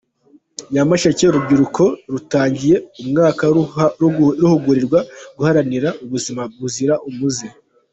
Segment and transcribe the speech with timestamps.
[0.73, 3.43] Nyamasheke Urubyiruko rutangiye umwaka
[4.41, 4.99] ruhugurirwa
[5.37, 7.47] guharanira ubuzima buzira umuze